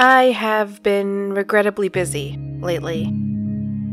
I 0.00 0.26
have 0.26 0.80
been 0.84 1.32
regrettably 1.32 1.88
busy 1.88 2.38
lately. 2.60 3.06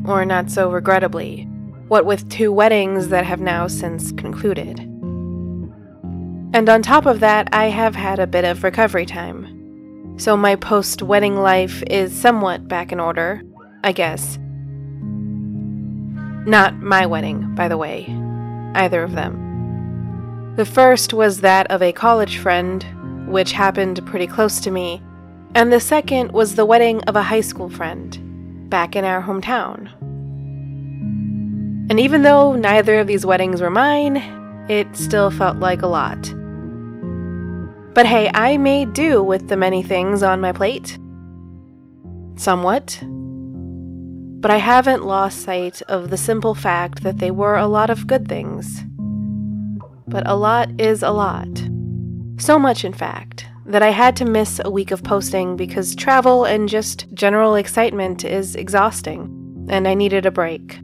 Or 0.06 0.24
not 0.24 0.52
so 0.52 0.70
regrettably, 0.70 1.46
what 1.88 2.06
with 2.06 2.30
two 2.30 2.52
weddings 2.52 3.08
that 3.08 3.26
have 3.26 3.42
now 3.42 3.66
since 3.66 4.12
concluded. 4.12 4.82
And 6.54 6.70
on 6.70 6.84
top 6.84 7.08
of 7.08 7.22
that, 7.22 7.50
I 7.52 7.70
have 7.70 7.96
had 7.96 8.20
a 8.20 8.28
bit 8.28 8.46
of 8.46 8.64
recovery 8.64 9.08
time. 9.08 10.14
So 10.20 10.38
my 10.38 10.56
post 10.56 11.02
wedding 11.02 11.38
life 11.38 11.82
is 11.88 12.14
somewhat 12.14 12.68
back 12.68 12.92
in 12.92 13.00
order, 13.00 13.42
I 13.84 13.92
guess. 13.92 14.38
Not 16.48 16.76
my 16.76 17.08
wedding, 17.08 17.56
by 17.56 17.68
the 17.68 17.78
way, 17.78 18.06
either 18.76 19.02
of 19.02 19.14
them. 19.14 20.54
The 20.56 20.66
first 20.66 21.16
was 21.16 21.42
that 21.42 21.66
of 21.72 21.82
a 21.82 21.92
college 21.92 22.38
friend, 22.38 22.86
which 23.28 23.54
happened 23.54 24.06
pretty 24.06 24.28
close 24.28 24.60
to 24.60 24.70
me 24.70 25.02
and 25.56 25.72
the 25.72 25.80
second 25.80 26.34
was 26.34 26.56
the 26.56 26.66
wedding 26.66 27.02
of 27.06 27.16
a 27.16 27.24
high 27.24 27.42
school 27.42 27.70
friend, 27.70 28.70
back 28.70 28.94
in 28.94 29.06
our 29.06 29.24
hometown. 29.24 29.90
And 31.90 31.98
even 31.98 32.24
though 32.24 32.54
neither 32.54 33.00
of 33.00 33.08
these 33.08 33.26
weddings 33.26 33.62
were 33.62 33.70
mine, 33.70 34.18
it 34.70 34.94
still 34.98 35.32
felt 35.32 35.58
like 35.58 35.82
a 35.82 35.88
lot. 35.88 36.22
But 37.94 38.06
hey, 38.06 38.30
I 38.34 38.58
made 38.58 38.92
do 38.92 39.24
with 39.24 39.48
the 39.48 39.56
many 39.56 39.82
things 39.82 40.22
on 40.22 40.42
my 40.42 40.52
plate. 40.52 41.00
Somewhat. 42.36 43.00
But 44.42 44.52
I 44.52 44.58
haven't 44.58 45.06
lost 45.06 45.44
sight 45.44 45.82
of 45.84 46.10
the 46.10 46.18
simple 46.18 46.54
fact 46.54 47.04
that 47.04 47.20
they 47.20 47.32
were 47.32 47.56
a 47.56 47.68
lot 47.68 47.90
of 47.90 48.08
good 48.08 48.28
things. 48.28 48.82
But 50.06 50.28
a 50.28 50.36
lot 50.36 50.70
is 50.82 51.02
a 51.02 51.12
lot. 51.12 51.48
So 52.40 52.60
much, 52.60 52.84
in 52.84 52.92
fact, 52.92 53.48
that 53.66 53.82
I 53.82 53.90
had 53.90 54.16
to 54.18 54.26
miss 54.26 54.62
a 54.64 54.70
week 54.70 54.92
of 54.92 55.04
posting 55.04 55.58
because 55.58 55.96
travel 55.96 56.46
and 56.46 56.70
just 56.70 57.12
general 57.14 57.56
excitement 57.56 58.24
is 58.24 58.56
exhausting, 58.56 59.68
and 59.70 59.88
I 59.88 59.96
needed 59.96 60.26
a 60.26 60.32
break. 60.32 60.80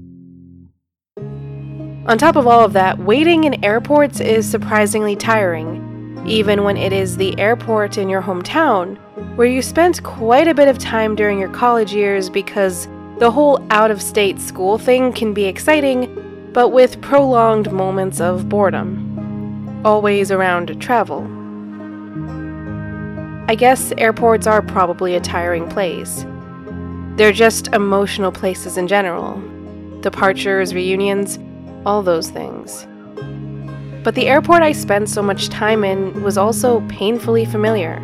On 2.07 2.17
top 2.17 2.35
of 2.35 2.47
all 2.47 2.65
of 2.65 2.73
that, 2.73 2.97
waiting 2.97 3.43
in 3.43 3.63
airports 3.63 4.19
is 4.19 4.49
surprisingly 4.49 5.15
tiring, 5.15 6.23
even 6.25 6.63
when 6.63 6.75
it 6.75 6.91
is 6.91 7.15
the 7.15 7.37
airport 7.39 7.99
in 7.99 8.09
your 8.09 8.23
hometown, 8.23 8.97
where 9.35 9.47
you 9.47 9.61
spent 9.61 10.01
quite 10.01 10.47
a 10.47 10.55
bit 10.55 10.67
of 10.67 10.79
time 10.79 11.15
during 11.15 11.37
your 11.37 11.53
college 11.53 11.93
years 11.93 12.29
because 12.29 12.87
the 13.19 13.29
whole 13.29 13.63
out 13.69 13.91
of 13.91 14.01
state 14.01 14.39
school 14.39 14.79
thing 14.79 15.13
can 15.13 15.31
be 15.31 15.45
exciting, 15.45 16.49
but 16.53 16.69
with 16.69 16.99
prolonged 17.01 17.71
moments 17.71 18.19
of 18.19 18.49
boredom. 18.49 19.81
Always 19.85 20.31
around 20.31 20.81
travel. 20.81 21.40
I 23.47 23.55
guess 23.55 23.91
airports 23.97 24.47
are 24.47 24.61
probably 24.61 25.15
a 25.15 25.19
tiring 25.19 25.67
place. 25.69 26.25
They're 27.17 27.31
just 27.31 27.67
emotional 27.69 28.31
places 28.31 28.77
in 28.77 28.87
general 28.87 29.41
departures, 30.01 30.73
reunions, 30.73 31.37
all 31.85 32.01
those 32.01 32.29
things. 32.29 32.87
But 34.03 34.15
the 34.15 34.27
airport 34.27 34.63
I 34.63 34.71
spent 34.71 35.09
so 35.09 35.21
much 35.21 35.49
time 35.49 35.83
in 35.83 36.23
was 36.23 36.37
also 36.37 36.81
painfully 36.87 37.45
familiar, 37.45 37.99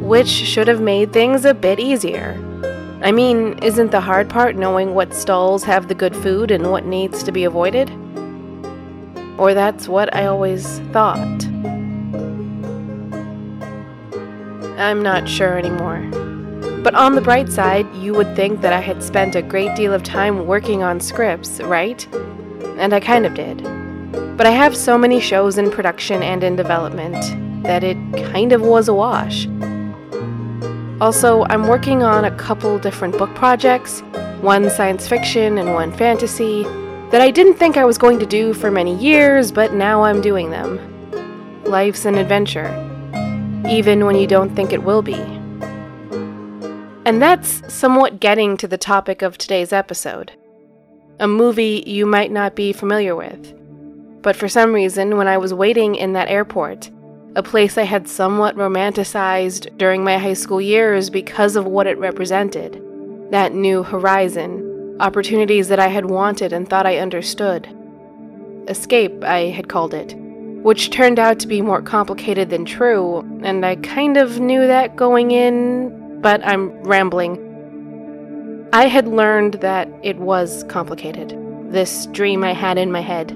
which 0.00 0.28
should 0.28 0.66
have 0.66 0.80
made 0.80 1.12
things 1.12 1.44
a 1.44 1.54
bit 1.54 1.78
easier. 1.78 2.36
I 3.02 3.12
mean, 3.12 3.58
isn't 3.62 3.92
the 3.92 4.00
hard 4.00 4.28
part 4.28 4.56
knowing 4.56 4.94
what 4.94 5.14
stalls 5.14 5.62
have 5.64 5.86
the 5.86 5.94
good 5.94 6.16
food 6.16 6.50
and 6.50 6.72
what 6.72 6.84
needs 6.84 7.22
to 7.22 7.30
be 7.30 7.44
avoided? 7.44 7.90
Or 9.38 9.54
that's 9.54 9.86
what 9.86 10.12
I 10.16 10.26
always 10.26 10.80
thought. 10.92 11.47
I'm 14.78 15.02
not 15.02 15.28
sure 15.28 15.58
anymore. 15.58 16.00
But 16.84 16.94
on 16.94 17.16
the 17.16 17.20
bright 17.20 17.50
side, 17.50 17.92
you 17.96 18.14
would 18.14 18.36
think 18.36 18.60
that 18.60 18.72
I 18.72 18.78
had 18.78 19.02
spent 19.02 19.34
a 19.34 19.42
great 19.42 19.74
deal 19.74 19.92
of 19.92 20.04
time 20.04 20.46
working 20.46 20.84
on 20.84 21.00
scripts, 21.00 21.60
right? 21.60 22.06
And 22.78 22.94
I 22.94 23.00
kind 23.00 23.26
of 23.26 23.34
did. 23.34 23.60
But 24.36 24.46
I 24.46 24.52
have 24.52 24.76
so 24.76 24.96
many 24.96 25.18
shows 25.18 25.58
in 25.58 25.72
production 25.72 26.22
and 26.22 26.44
in 26.44 26.54
development 26.54 27.16
that 27.64 27.82
it 27.82 27.96
kind 28.32 28.52
of 28.52 28.62
was 28.62 28.86
a 28.86 28.94
wash. 28.94 29.48
Also, 31.00 31.44
I'm 31.46 31.66
working 31.66 32.04
on 32.04 32.24
a 32.24 32.36
couple 32.36 32.78
different 32.78 33.18
book 33.18 33.34
projects 33.34 34.02
one 34.40 34.70
science 34.70 35.08
fiction 35.08 35.58
and 35.58 35.74
one 35.74 35.90
fantasy 35.90 36.62
that 37.10 37.20
I 37.20 37.32
didn't 37.32 37.54
think 37.54 37.76
I 37.76 37.84
was 37.84 37.98
going 37.98 38.20
to 38.20 38.26
do 38.26 38.54
for 38.54 38.70
many 38.70 38.96
years, 38.96 39.50
but 39.50 39.72
now 39.72 40.04
I'm 40.04 40.20
doing 40.20 40.50
them. 40.50 41.64
Life's 41.64 42.04
an 42.04 42.14
adventure 42.14 42.87
even 43.66 44.04
when 44.06 44.16
you 44.16 44.26
don't 44.26 44.54
think 44.54 44.72
it 44.72 44.82
will 44.82 45.02
be. 45.02 45.14
And 47.04 47.20
that's 47.20 47.72
somewhat 47.72 48.20
getting 48.20 48.56
to 48.58 48.68
the 48.68 48.78
topic 48.78 49.22
of 49.22 49.38
today's 49.38 49.72
episode 49.72 50.32
a 51.20 51.26
movie 51.26 51.82
you 51.84 52.06
might 52.06 52.30
not 52.30 52.54
be 52.54 52.72
familiar 52.72 53.16
with. 53.16 53.52
But 54.22 54.36
for 54.36 54.48
some 54.48 54.72
reason, 54.72 55.16
when 55.16 55.26
I 55.26 55.36
was 55.36 55.52
waiting 55.52 55.96
in 55.96 56.12
that 56.12 56.28
airport, 56.28 56.90
a 57.34 57.42
place 57.42 57.76
I 57.76 57.82
had 57.82 58.08
somewhat 58.08 58.54
romanticized 58.54 59.76
during 59.78 60.04
my 60.04 60.16
high 60.16 60.34
school 60.34 60.60
years 60.60 61.10
because 61.10 61.56
of 61.56 61.66
what 61.66 61.88
it 61.88 61.98
represented 61.98 62.84
that 63.32 63.52
new 63.52 63.82
horizon, 63.82 64.96
opportunities 65.00 65.68
that 65.68 65.80
I 65.80 65.88
had 65.88 66.06
wanted 66.06 66.52
and 66.52 66.68
thought 66.68 66.86
I 66.86 66.98
understood. 66.98 67.68
Escape, 68.68 69.24
I 69.24 69.48
had 69.48 69.68
called 69.68 69.92
it 69.92 70.14
which 70.62 70.90
turned 70.90 71.18
out 71.18 71.38
to 71.38 71.46
be 71.46 71.62
more 71.62 71.80
complicated 71.80 72.50
than 72.50 72.64
true, 72.64 73.22
and 73.42 73.64
I 73.64 73.76
kind 73.76 74.16
of 74.16 74.40
knew 74.40 74.66
that 74.66 74.96
going 74.96 75.30
in, 75.30 76.20
but 76.20 76.44
I'm 76.46 76.70
rambling. 76.82 77.44
I 78.72 78.86
had 78.86 79.08
learned 79.08 79.54
that 79.54 79.88
it 80.02 80.18
was 80.18 80.64
complicated, 80.64 81.36
this 81.70 82.06
dream 82.06 82.44
I 82.44 82.52
had 82.52 82.76
in 82.78 82.92
my 82.92 83.00
head. 83.00 83.28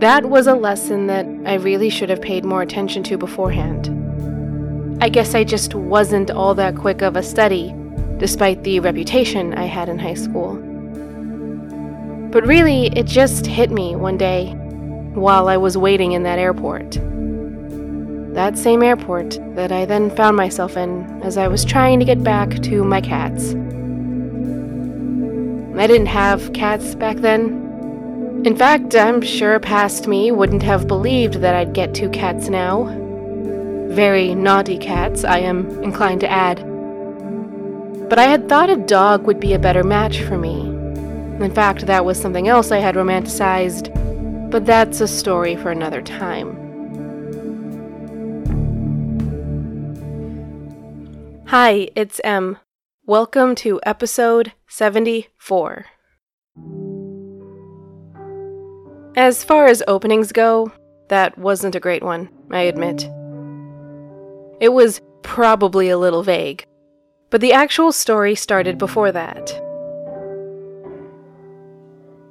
That 0.00 0.26
was 0.26 0.46
a 0.46 0.54
lesson 0.54 1.08
that 1.08 1.26
I 1.44 1.54
really 1.54 1.90
should 1.90 2.08
have 2.10 2.22
paid 2.22 2.44
more 2.44 2.62
attention 2.62 3.02
to 3.04 3.18
beforehand. 3.18 3.88
I 5.02 5.08
guess 5.08 5.34
I 5.34 5.42
just 5.42 5.74
wasn't 5.74 6.30
all 6.30 6.54
that 6.54 6.76
quick 6.76 7.02
of 7.02 7.16
a 7.16 7.22
study, 7.22 7.74
despite 8.18 8.62
the 8.62 8.80
reputation 8.80 9.54
I 9.54 9.64
had 9.64 9.88
in 9.88 9.98
high 9.98 10.14
school. 10.14 10.54
But 12.30 12.46
really, 12.46 12.86
it 12.96 13.06
just 13.06 13.46
hit 13.46 13.70
me 13.70 13.96
one 13.96 14.18
day 14.18 14.52
while 15.14 15.48
I 15.48 15.56
was 15.56 15.78
waiting 15.78 16.12
in 16.12 16.22
that 16.24 16.38
airport. 16.38 16.98
That 18.34 18.58
same 18.58 18.82
airport 18.82 19.38
that 19.54 19.72
I 19.72 19.84
then 19.84 20.10
found 20.10 20.36
myself 20.36 20.76
in 20.76 21.22
as 21.22 21.36
I 21.36 21.48
was 21.48 21.64
trying 21.64 21.98
to 21.98 22.04
get 22.04 22.22
back 22.22 22.50
to 22.62 22.84
my 22.84 23.00
cats. 23.00 23.50
I 25.78 25.86
didn't 25.86 26.06
have 26.06 26.52
cats 26.52 26.94
back 26.94 27.18
then. 27.18 28.42
In 28.44 28.56
fact, 28.56 28.94
I'm 28.94 29.20
sure 29.20 29.58
past 29.58 30.06
me 30.06 30.30
wouldn't 30.30 30.62
have 30.62 30.86
believed 30.86 31.34
that 31.34 31.54
I'd 31.54 31.72
get 31.72 31.94
two 31.94 32.10
cats 32.10 32.48
now. 32.48 32.84
Very 33.90 34.34
naughty 34.34 34.78
cats, 34.78 35.24
I 35.24 35.38
am 35.38 35.82
inclined 35.82 36.20
to 36.20 36.30
add. 36.30 36.58
But 38.08 38.18
I 38.18 38.24
had 38.24 38.48
thought 38.48 38.70
a 38.70 38.76
dog 38.76 39.26
would 39.26 39.40
be 39.40 39.54
a 39.54 39.58
better 39.58 39.84
match 39.84 40.22
for 40.22 40.38
me. 40.38 40.60
In 41.44 41.52
fact, 41.54 41.86
that 41.86 42.04
was 42.04 42.20
something 42.20 42.48
else 42.48 42.70
I 42.70 42.78
had 42.78 42.94
romanticized 42.94 43.94
but 44.50 44.64
that's 44.64 45.00
a 45.00 45.08
story 45.08 45.56
for 45.56 45.70
another 45.70 46.00
time. 46.00 46.67
Hi, 51.48 51.88
it's 51.96 52.20
M. 52.24 52.58
Welcome 53.06 53.54
to 53.54 53.80
episode 53.86 54.52
74. 54.66 55.86
As 59.16 59.42
far 59.44 59.64
as 59.64 59.82
openings 59.88 60.30
go, 60.32 60.70
that 61.08 61.38
wasn't 61.38 61.74
a 61.74 61.80
great 61.80 62.02
one, 62.02 62.28
I 62.50 62.64
admit. 62.64 63.04
It 64.60 64.74
was 64.74 65.00
probably 65.22 65.88
a 65.88 65.96
little 65.96 66.22
vague, 66.22 66.66
but 67.30 67.40
the 67.40 67.54
actual 67.54 67.92
story 67.92 68.34
started 68.34 68.76
before 68.76 69.10
that. 69.12 69.46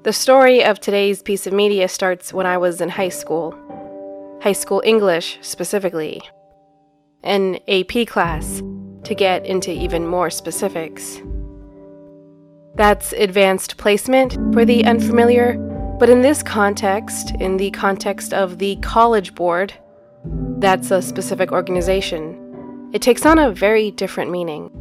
The 0.03 0.13
story 0.13 0.63
of 0.63 0.79
today's 0.79 1.23
piece 1.23 1.47
of 1.47 1.53
media 1.53 1.87
starts 1.87 2.33
when 2.33 2.45
I 2.45 2.59
was 2.59 2.81
in 2.81 2.89
high 2.89 3.09
school. 3.09 3.55
High 4.43 4.53
school 4.53 4.83
English, 4.85 5.39
specifically. 5.41 6.21
An 7.23 7.57
AP 7.67 8.05
class, 8.05 8.61
to 9.07 9.15
get 9.15 9.45
into 9.45 9.71
even 9.71 10.05
more 10.05 10.29
specifics. 10.29 11.21
That's 12.75 13.13
advanced 13.13 13.77
placement 13.77 14.33
for 14.53 14.65
the 14.65 14.83
unfamiliar, 14.83 15.55
but 15.97 16.09
in 16.09 16.21
this 16.21 16.43
context, 16.43 17.33
in 17.39 17.55
the 17.55 17.71
context 17.71 18.33
of 18.33 18.57
the 18.57 18.75
College 18.77 19.33
Board, 19.33 19.73
that's 20.59 20.91
a 20.91 21.01
specific 21.01 21.53
organization. 21.53 22.89
It 22.93 23.01
takes 23.01 23.25
on 23.25 23.39
a 23.39 23.49
very 23.49 23.91
different 23.91 24.29
meaning. 24.29 24.71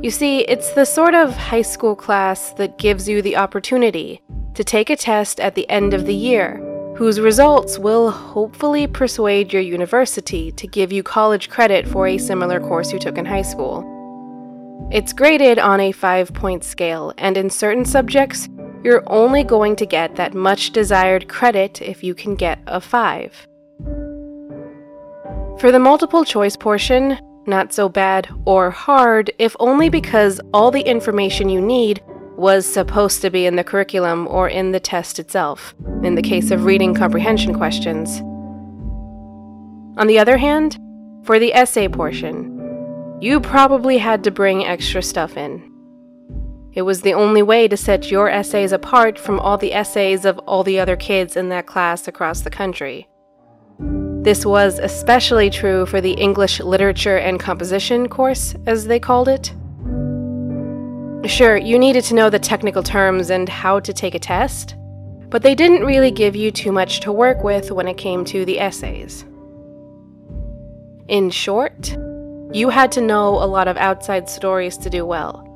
You 0.00 0.12
see, 0.12 0.42
it's 0.42 0.72
the 0.72 0.84
sort 0.84 1.14
of 1.14 1.36
high 1.36 1.62
school 1.62 1.96
class 1.96 2.52
that 2.54 2.78
gives 2.78 3.08
you 3.08 3.22
the 3.22 3.36
opportunity 3.36 4.22
to 4.54 4.62
take 4.62 4.88
a 4.88 4.96
test 4.96 5.40
at 5.40 5.56
the 5.56 5.68
end 5.68 5.94
of 5.94 6.06
the 6.06 6.14
year 6.14 6.61
whose 6.96 7.20
results 7.20 7.78
will 7.78 8.10
hopefully 8.10 8.86
persuade 8.86 9.52
your 9.52 9.62
university 9.62 10.52
to 10.52 10.66
give 10.66 10.92
you 10.92 11.02
college 11.02 11.48
credit 11.48 11.88
for 11.88 12.06
a 12.06 12.18
similar 12.18 12.60
course 12.60 12.92
you 12.92 12.98
took 12.98 13.18
in 13.18 13.24
high 13.24 13.42
school. 13.42 13.88
It's 14.92 15.12
graded 15.12 15.58
on 15.58 15.80
a 15.80 15.92
five 15.92 16.34
point 16.34 16.64
scale, 16.64 17.14
and 17.16 17.36
in 17.36 17.48
certain 17.48 17.84
subjects, 17.84 18.48
you're 18.84 19.04
only 19.06 19.44
going 19.44 19.76
to 19.76 19.86
get 19.86 20.16
that 20.16 20.34
much 20.34 20.70
desired 20.72 21.28
credit 21.28 21.80
if 21.80 22.02
you 22.02 22.14
can 22.14 22.34
get 22.34 22.58
a 22.66 22.80
5. 22.80 23.46
For 25.58 25.70
the 25.70 25.78
multiple 25.78 26.24
choice 26.24 26.56
portion, 26.56 27.18
not 27.46 27.72
so 27.72 27.88
bad 27.88 28.28
or 28.44 28.70
hard, 28.70 29.30
if 29.38 29.54
only 29.60 29.88
because 29.88 30.40
all 30.52 30.70
the 30.70 30.80
information 30.80 31.48
you 31.48 31.60
need 31.60 32.02
was 32.36 32.66
supposed 32.66 33.20
to 33.22 33.30
be 33.30 33.46
in 33.46 33.56
the 33.56 33.64
curriculum 33.64 34.26
or 34.28 34.48
in 34.48 34.72
the 34.72 34.80
test 34.80 35.18
itself, 35.18 35.74
in 36.02 36.14
the 36.14 36.22
case 36.22 36.50
of 36.50 36.64
reading 36.64 36.94
comprehension 36.94 37.54
questions. 37.54 38.20
On 39.98 40.06
the 40.06 40.18
other 40.18 40.38
hand, 40.38 40.78
for 41.24 41.38
the 41.38 41.54
essay 41.54 41.88
portion, 41.88 43.18
you 43.20 43.40
probably 43.40 43.98
had 43.98 44.24
to 44.24 44.30
bring 44.30 44.64
extra 44.64 45.02
stuff 45.02 45.36
in. 45.36 45.70
It 46.72 46.82
was 46.82 47.02
the 47.02 47.14
only 47.14 47.42
way 47.42 47.68
to 47.68 47.76
set 47.76 48.10
your 48.10 48.30
essays 48.30 48.72
apart 48.72 49.18
from 49.18 49.38
all 49.38 49.58
the 49.58 49.74
essays 49.74 50.24
of 50.24 50.38
all 50.40 50.64
the 50.64 50.80
other 50.80 50.96
kids 50.96 51.36
in 51.36 51.50
that 51.50 51.66
class 51.66 52.08
across 52.08 52.40
the 52.40 52.50
country. 52.50 53.08
This 54.22 54.46
was 54.46 54.78
especially 54.78 55.50
true 55.50 55.84
for 55.84 56.00
the 56.00 56.12
English 56.12 56.60
Literature 56.60 57.18
and 57.18 57.38
Composition 57.38 58.08
course, 58.08 58.54
as 58.66 58.86
they 58.86 58.98
called 58.98 59.28
it. 59.28 59.52
Sure, 61.26 61.56
you 61.56 61.78
needed 61.78 62.02
to 62.04 62.14
know 62.14 62.30
the 62.30 62.38
technical 62.38 62.82
terms 62.82 63.30
and 63.30 63.48
how 63.48 63.78
to 63.80 63.92
take 63.92 64.14
a 64.14 64.18
test, 64.18 64.74
but 65.28 65.42
they 65.42 65.54
didn't 65.54 65.86
really 65.86 66.10
give 66.10 66.34
you 66.34 66.50
too 66.50 66.72
much 66.72 67.00
to 67.00 67.12
work 67.12 67.44
with 67.44 67.70
when 67.70 67.86
it 67.86 67.96
came 67.96 68.24
to 68.24 68.44
the 68.44 68.58
essays. 68.58 69.24
In 71.08 71.30
short, 71.30 71.96
you 72.52 72.70
had 72.70 72.90
to 72.92 73.00
know 73.00 73.28
a 73.28 73.46
lot 73.46 73.68
of 73.68 73.76
outside 73.76 74.28
stories 74.28 74.76
to 74.78 74.90
do 74.90 75.06
well. 75.06 75.48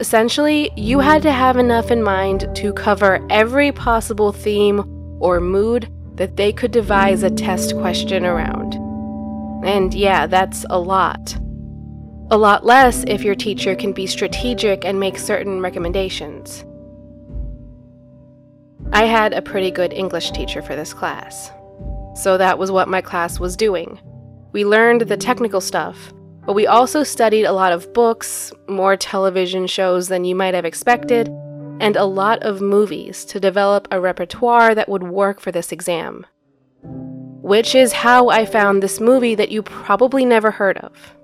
Essentially, 0.00 0.70
you 0.76 1.00
had 1.00 1.22
to 1.22 1.32
have 1.32 1.56
enough 1.56 1.90
in 1.90 2.02
mind 2.02 2.48
to 2.56 2.72
cover 2.72 3.24
every 3.28 3.72
possible 3.72 4.32
theme 4.32 4.80
or 5.20 5.40
mood 5.40 5.92
that 6.14 6.36
they 6.36 6.52
could 6.52 6.70
devise 6.70 7.22
a 7.22 7.30
test 7.30 7.76
question 7.76 8.24
around. 8.24 8.74
And 9.64 9.92
yeah, 9.94 10.26
that's 10.26 10.64
a 10.70 10.78
lot. 10.78 11.36
A 12.32 12.38
lot 12.38 12.64
less 12.64 13.04
if 13.06 13.22
your 13.22 13.34
teacher 13.34 13.76
can 13.76 13.92
be 13.92 14.06
strategic 14.06 14.86
and 14.86 14.98
make 14.98 15.18
certain 15.18 15.60
recommendations. 15.60 16.64
I 18.90 19.04
had 19.04 19.34
a 19.34 19.42
pretty 19.42 19.70
good 19.70 19.92
English 19.92 20.30
teacher 20.30 20.62
for 20.62 20.74
this 20.74 20.94
class. 20.94 21.50
So 22.14 22.38
that 22.38 22.58
was 22.58 22.70
what 22.70 22.88
my 22.88 23.02
class 23.02 23.38
was 23.38 23.54
doing. 23.54 24.00
We 24.52 24.64
learned 24.64 25.02
the 25.02 25.16
technical 25.18 25.60
stuff, 25.60 26.14
but 26.46 26.54
we 26.54 26.66
also 26.66 27.02
studied 27.02 27.44
a 27.44 27.52
lot 27.52 27.74
of 27.74 27.92
books, 27.92 28.50
more 28.66 28.96
television 28.96 29.66
shows 29.66 30.08
than 30.08 30.24
you 30.24 30.34
might 30.34 30.54
have 30.54 30.64
expected, 30.64 31.28
and 31.80 31.96
a 31.96 32.06
lot 32.06 32.42
of 32.42 32.62
movies 32.62 33.26
to 33.26 33.40
develop 33.40 33.88
a 33.90 34.00
repertoire 34.00 34.74
that 34.74 34.88
would 34.88 35.02
work 35.02 35.38
for 35.38 35.52
this 35.52 35.70
exam. 35.70 36.24
Which 36.82 37.74
is 37.74 37.92
how 37.92 38.30
I 38.30 38.46
found 38.46 38.82
this 38.82 39.00
movie 39.00 39.34
that 39.34 39.50
you 39.50 39.62
probably 39.62 40.24
never 40.24 40.50
heard 40.50 40.78
of. 40.78 41.14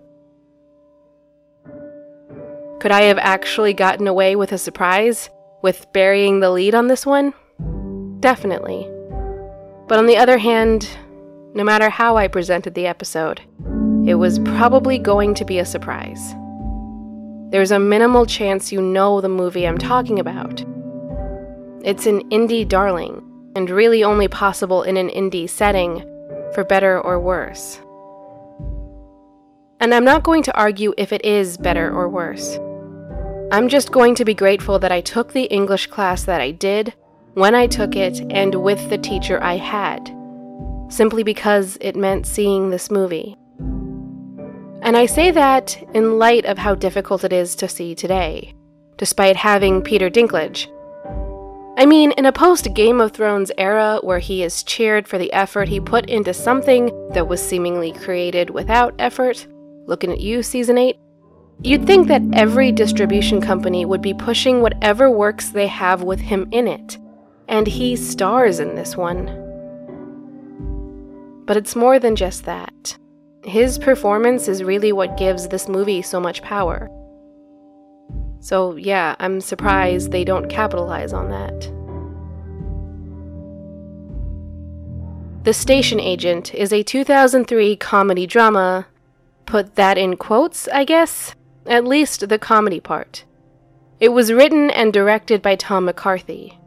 Could 2.81 2.93
I 2.93 3.03
have 3.03 3.19
actually 3.19 3.73
gotten 3.73 4.07
away 4.07 4.37
with 4.37 4.53
a 4.53 4.59
surprise? 4.59 5.31
With 5.63 5.93
burying 5.93 6.39
the 6.39 6.51
lead 6.51 6.77
on 6.77 6.87
this 6.87 7.05
one? 7.05 7.35
Definitely. 8.21 8.89
But 9.89 9.99
on 9.99 10.07
the 10.07 10.17
other 10.17 10.39
hand, 10.39 10.89
no 11.55 11.65
matter 11.65 11.91
how 11.91 12.17
I 12.17 12.29
presented 12.29 12.75
the 12.75 12.87
episode, 12.87 13.41
it 14.07 14.15
was 14.15 14.39
probably 14.39 14.97
going 14.97 15.35
to 15.35 15.45
be 15.45 15.59
a 15.59 15.65
surprise. 15.65 16.35
There's 17.51 17.73
a 17.73 17.81
minimal 17.81 18.27
chance 18.27 18.71
you 18.71 18.81
know 18.81 19.21
the 19.21 19.29
movie 19.29 19.67
I'm 19.67 19.79
talking 19.79 20.21
about. 20.21 20.65
It's 21.83 22.07
an 22.07 22.29
indie 22.31 22.69
darling, 22.69 23.25
and 23.57 23.71
really 23.71 24.05
only 24.05 24.29
possible 24.29 24.85
in 24.85 24.97
an 24.97 25.09
indie 25.09 25.51
setting, 25.51 26.03
for 26.55 26.63
better 26.63 27.01
or 27.01 27.19
worse. 27.19 27.81
And 29.81 29.93
I'm 29.93 30.05
not 30.05 30.23
going 30.23 30.45
to 30.45 30.57
argue 30.57 30.95
if 30.97 31.13
it 31.13 31.25
is 31.25 31.57
better 31.57 31.91
or 31.91 32.09
worse. 32.09 32.59
I'm 33.51 33.69
just 33.69 33.93
going 33.93 34.15
to 34.17 34.27
be 34.27 34.35
grateful 34.35 34.79
that 34.79 34.93
I 34.93 35.01
took 35.01 35.33
the 35.33 35.45
English 35.45 35.87
class 35.87 36.25
that 36.25 36.39
I 36.39 36.51
did, 36.51 36.93
when 37.33 37.55
I 37.55 37.67
took 37.67 37.97
it, 37.97 38.21
and 38.31 38.55
with 38.55 38.91
the 38.91 38.99
teacher 38.99 39.43
I 39.43 39.57
had, 39.57 40.15
simply 40.91 41.23
because 41.23 41.79
it 41.81 41.97
meant 41.97 42.27
seeing 42.27 42.69
this 42.69 42.91
movie. 42.91 43.37
And 44.83 44.99
I 44.99 45.07
say 45.07 45.31
that 45.31 45.83
in 45.95 46.19
light 46.19 46.45
of 46.45 46.59
how 46.59 46.75
difficult 46.75 47.25
it 47.25 47.33
is 47.33 47.57
to 47.57 47.71
see 47.71 47.95
today, 47.95 48.55
despite 48.99 49.37
having 49.37 49.81
Peter 49.81 50.11
Dinklage. 50.11 50.69
I 51.79 51.87
mean, 51.87 52.13
in 52.19 52.27
a 52.27 52.33
post 52.33 52.75
Game 52.75 53.01
of 53.01 53.13
Thrones 53.13 53.51
era 53.57 53.99
where 54.03 54.19
he 54.19 54.43
is 54.43 54.63
cheered 54.63 55.09
for 55.09 55.17
the 55.17 55.33
effort 55.33 55.69
he 55.69 55.81
put 55.81 56.11
into 56.11 56.35
something 56.35 56.91
that 57.15 57.29
was 57.29 57.43
seemingly 57.43 57.93
created 57.93 58.51
without 58.51 58.95
effort, 58.99 59.47
looking 59.87 60.13
at 60.13 60.21
you, 60.21 60.43
Season 60.43 60.77
8, 60.77 60.99
You'd 61.61 61.87
think 61.87 62.07
that 62.07 62.23
every 62.35 62.71
distribution 62.71 63.41
company 63.41 63.85
would 63.85 64.01
be 64.01 64.15
pushing 64.15 64.63
whatever 64.63 65.11
works 65.11 65.49
they 65.49 65.67
have 65.67 66.05
with 66.05 66.21
him 66.21 66.47
in 66.53 66.69
it, 66.69 66.99
and 67.49 67.67
he 67.67 67.97
stars 67.97 68.61
in 68.61 68.77
this 68.77 68.97
one. 68.97 69.27
But 71.47 71.57
it's 71.57 71.75
more 71.75 71.99
than 71.99 72.15
just 72.15 72.45
that. 72.45 72.97
His 73.43 73.77
performance 73.77 74.47
is 74.47 74.63
really 74.63 74.93
what 74.93 75.17
gives 75.17 75.49
this 75.49 75.69
movie 75.69 76.01
so 76.01 76.21
much 76.21 76.43
power. 76.43 76.89
So, 78.39 78.77
yeah, 78.77 79.17
I'm 79.19 79.41
surprised 79.41 80.13
they 80.13 80.25
don't 80.25 80.49
capitalize 80.49 81.13
on 81.13 81.29
that. 81.31 81.73
The 85.45 85.53
Station 85.53 85.99
Agent 85.99 86.55
is 86.55 86.73
a 86.73 86.85
2003 86.85 87.75
comedy 87.77 88.27
drama. 88.27 88.87
Put 89.47 89.75
that 89.75 89.99
in 89.99 90.17
quotes, 90.17 90.69
I 90.69 90.85
guess, 90.85 91.35
at 91.69 91.85
least 91.85 92.29
the 92.29 92.39
comedy 92.39 92.81
part. 92.81 93.25
It 94.01 94.09
was 94.11 94.33
written 94.33 94.71
and 94.71 94.93
directed 94.93 95.43
by 95.43 95.57
Tom 95.57 95.85
McCarthy. 95.85 96.59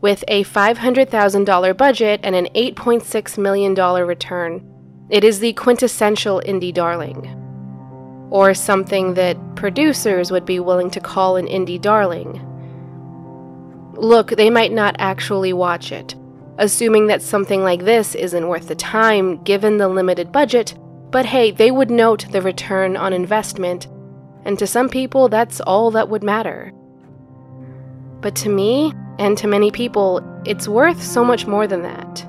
With 0.00 0.24
a 0.28 0.44
$500,000 0.44 1.76
budget 1.76 2.20
and 2.22 2.34
an 2.34 2.48
$8.6 2.54 3.38
million 3.38 3.74
return, 3.74 4.66
it 5.10 5.24
is 5.24 5.40
the 5.40 5.52
quintessential 5.54 6.40
indie 6.46 6.72
darling. 6.72 7.36
Or 8.30 8.54
something 8.54 9.14
that 9.14 9.56
producers 9.56 10.30
would 10.30 10.46
be 10.46 10.60
willing 10.60 10.90
to 10.92 11.00
call 11.00 11.36
an 11.36 11.48
indie 11.48 11.80
darling. 11.80 12.46
Look, 13.94 14.30
they 14.30 14.50
might 14.50 14.72
not 14.72 14.94
actually 14.98 15.52
watch 15.52 15.90
it, 15.90 16.14
assuming 16.58 17.08
that 17.08 17.22
something 17.22 17.62
like 17.62 17.84
this 17.84 18.14
isn't 18.14 18.48
worth 18.48 18.68
the 18.68 18.76
time 18.76 19.42
given 19.42 19.78
the 19.78 19.88
limited 19.88 20.30
budget 20.30 20.78
but 21.10 21.26
hey, 21.26 21.50
they 21.50 21.70
would 21.70 21.90
note 21.90 22.26
the 22.30 22.42
return 22.42 22.96
on 22.96 23.12
investment, 23.12 23.88
and 24.44 24.58
to 24.58 24.66
some 24.66 24.88
people, 24.88 25.28
that's 25.28 25.60
all 25.60 25.90
that 25.90 26.08
would 26.08 26.22
matter. 26.22 26.72
But 28.20 28.36
to 28.36 28.48
me, 28.48 28.92
and 29.18 29.36
to 29.38 29.46
many 29.46 29.70
people, 29.70 30.22
it's 30.46 30.68
worth 30.68 31.02
so 31.02 31.24
much 31.24 31.46
more 31.46 31.66
than 31.66 31.82
that. 31.82 32.26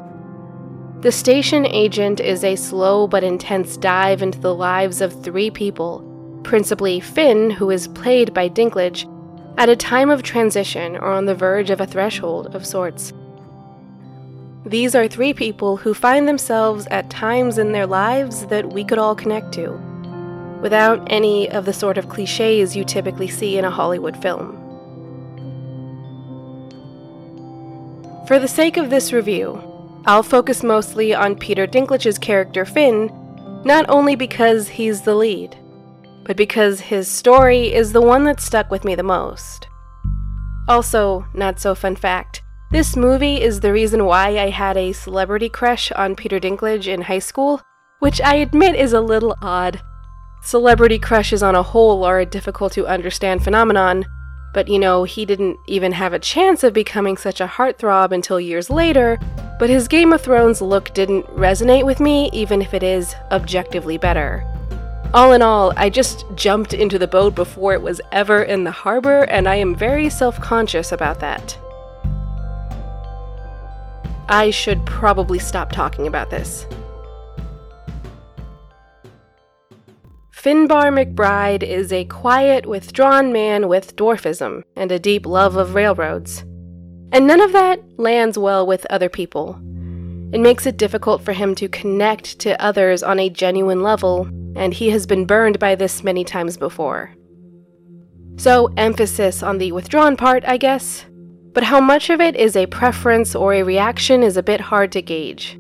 The 1.01 1.11
station 1.11 1.65
agent 1.65 2.19
is 2.19 2.43
a 2.43 2.55
slow 2.55 3.07
but 3.07 3.23
intense 3.23 3.77
dive 3.77 4.21
into 4.21 4.39
the 4.39 4.53
lives 4.53 5.01
of 5.01 5.23
three 5.23 5.50
people, 5.50 6.07
principally 6.43 7.00
Finn, 7.00 7.50
who 7.50 7.69
is 7.69 7.88
played 7.88 8.33
by 8.33 8.50
Dinklage, 8.50 9.07
at 9.57 9.69
a 9.69 9.75
time 9.75 10.09
of 10.09 10.23
transition 10.23 10.95
or 10.97 11.11
on 11.11 11.25
the 11.25 11.35
verge 11.35 11.69
of 11.69 11.81
a 11.81 11.88
threshold 11.88 12.55
of 12.55 12.65
sorts. 12.65 13.13
These 14.65 14.94
are 14.94 15.08
three 15.08 15.34
people 15.34 15.77
who 15.77 15.96
find 15.96 16.27
themselves 16.27 16.86
at 16.91 17.10
times 17.10 17.58
in 17.58 17.72
their 17.72 17.88
lives 17.88 18.46
that 18.46 18.72
we 18.72 18.84
could 18.84 19.00
all 19.00 19.15
connect 19.15 19.51
to, 19.53 19.72
without 20.62 21.12
any 21.12 21.50
of 21.50 21.65
the 21.65 21.74
sort 21.74 21.98
of 21.98 22.10
cliches 22.10 22.75
you 22.75 22.84
typically 22.84 23.27
see 23.27 23.58
in 23.58 23.65
a 23.65 23.72
Hollywood 23.72 24.15
film. 24.22 24.58
For 28.27 28.38
the 28.38 28.48
sake 28.48 28.77
of 28.77 28.91
this 28.91 29.12
review, 29.12 29.60
I'll 30.06 30.22
focus 30.22 30.62
mostly 30.62 31.12
on 31.12 31.36
Peter 31.36 31.65
Dinklage's 31.65 32.20
character 32.20 32.63
Finn, 32.63 33.12
not 33.65 33.86
only 33.89 34.15
because 34.15 34.70
he's 34.70 35.01
the 35.01 35.15
lead, 35.15 35.58
but 36.24 36.38
because 36.38 36.80
his 36.80 37.08
story 37.08 37.74
is 37.74 37.94
the 37.94 38.01
one 38.01 38.25
that 38.25 38.39
stuck 38.39 38.70
with 38.70 38.86
me 38.86 38.94
the 38.94 39.01
most. 39.01 39.68
Also, 40.68 41.25
not 41.34 41.60
so 41.60 41.74
fun 41.74 41.96
fact 41.96 42.40
this 42.71 42.95
movie 42.95 43.41
is 43.41 43.59
the 43.59 43.73
reason 43.73 44.05
why 44.05 44.39
I 44.39 44.49
had 44.49 44.77
a 44.77 44.93
celebrity 44.93 45.49
crush 45.49 45.91
on 45.91 46.15
Peter 46.15 46.39
Dinklage 46.39 46.87
in 46.87 47.01
high 47.01 47.19
school, 47.19 47.61
which 47.99 48.21
I 48.21 48.35
admit 48.35 48.75
is 48.75 48.93
a 48.93 49.01
little 49.01 49.35
odd. 49.41 49.81
Celebrity 50.41 50.97
crushes 50.97 51.43
on 51.43 51.53
a 51.53 51.63
whole 51.63 52.05
are 52.05 52.19
a 52.19 52.25
difficult 52.25 52.71
to 52.73 52.87
understand 52.87 53.43
phenomenon, 53.43 54.05
But 54.53 54.67
you 54.67 54.79
know, 54.79 55.03
he 55.03 55.25
didn't 55.25 55.57
even 55.67 55.93
have 55.93 56.13
a 56.13 56.19
chance 56.19 56.63
of 56.63 56.73
becoming 56.73 57.15
such 57.15 57.39
a 57.39 57.47
heartthrob 57.47 58.11
until 58.11 58.39
years 58.39 58.69
later, 58.69 59.17
but 59.59 59.69
his 59.69 59.87
Game 59.87 60.11
of 60.11 60.21
Thrones 60.21 60.61
look 60.61 60.93
didn't 60.93 61.25
resonate 61.27 61.85
with 61.85 61.99
me, 61.99 62.29
even 62.33 62.61
if 62.61 62.73
it 62.73 62.83
is 62.83 63.15
objectively 63.31 63.97
better. 63.97 64.45
All 65.13 65.33
in 65.33 65.41
all, 65.41 65.73
I 65.75 65.89
just 65.89 66.25
jumped 66.35 66.73
into 66.73 66.97
the 66.97 67.07
boat 67.07 67.35
before 67.35 67.73
it 67.73 67.81
was 67.81 68.01
ever 68.11 68.43
in 68.43 68.63
the 68.63 68.71
harbor, 68.71 69.23
and 69.23 69.47
I 69.47 69.55
am 69.55 69.75
very 69.75 70.09
self 70.09 70.39
conscious 70.39 70.91
about 70.91 71.19
that. 71.19 71.57
I 74.31 74.50
should 74.50 74.85
probably 74.85 75.39
stop 75.39 75.73
talking 75.73 76.07
about 76.07 76.29
this. 76.29 76.65
Finbar 80.33 80.89
McBride 80.89 81.63
is 81.63 81.91
a 81.91 82.05
quiet, 82.05 82.65
withdrawn 82.65 83.33
man 83.33 83.67
with 83.67 83.97
dwarfism 83.97 84.63
and 84.77 84.89
a 84.89 84.97
deep 84.97 85.25
love 85.25 85.57
of 85.57 85.75
railroads. 85.75 86.45
And 87.11 87.27
none 87.27 87.41
of 87.41 87.51
that 87.51 87.81
lands 88.00 88.38
well 88.38 88.65
with 88.65 88.88
other 88.89 89.09
people. 89.09 89.59
It 90.33 90.39
makes 90.39 90.65
it 90.65 90.77
difficult 90.77 91.21
for 91.21 91.33
him 91.33 91.53
to 91.55 91.67
connect 91.67 92.39
to 92.39 92.59
others 92.63 93.03
on 93.03 93.19
a 93.19 93.29
genuine 93.29 93.83
level, 93.83 94.29
and 94.55 94.73
he 94.73 94.91
has 94.91 95.05
been 95.05 95.25
burned 95.25 95.59
by 95.59 95.75
this 95.75 96.05
many 96.05 96.23
times 96.23 96.55
before. 96.55 97.13
So, 98.38 98.71
emphasis 98.77 99.43
on 99.43 99.57
the 99.57 99.73
withdrawn 99.73 100.15
part, 100.15 100.45
I 100.47 100.55
guess. 100.55 101.05
But 101.53 101.63
how 101.63 101.81
much 101.81 102.10
of 102.10 102.22
it 102.22 102.36
is 102.36 102.55
a 102.55 102.65
preference 102.67 103.36
or 103.36 103.53
a 103.53 103.63
reaction 103.63 104.24
is 104.24 104.38
a 104.38 104.43
bit 104.43 104.62
hard 104.62 104.91
to 104.93 105.01
gauge. 105.01 105.60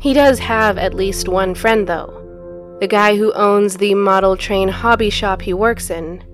He 0.00 0.12
does 0.12 0.38
have 0.38 0.78
at 0.78 0.94
least 0.94 1.28
one 1.28 1.54
friend, 1.54 1.86
though 1.86 2.16
the 2.80 2.88
guy 2.88 3.14
who 3.14 3.30
owns 3.34 3.76
the 3.76 3.94
model 3.94 4.38
train 4.38 4.66
hobby 4.68 5.10
shop 5.10 5.42
he 5.42 5.52
works 5.52 5.90
in. 5.90 6.24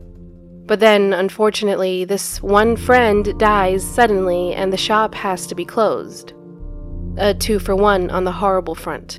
But 0.66 0.78
then, 0.78 1.12
unfortunately, 1.12 2.04
this 2.04 2.40
one 2.40 2.76
friend 2.76 3.36
dies 3.38 3.84
suddenly 3.84 4.54
and 4.54 4.72
the 4.72 4.76
shop 4.76 5.14
has 5.14 5.46
to 5.48 5.56
be 5.56 5.64
closed. 5.64 6.32
A 7.18 7.34
two 7.34 7.58
for 7.58 7.74
one 7.74 8.10
on 8.10 8.22
the 8.24 8.32
horrible 8.32 8.76
front. 8.76 9.18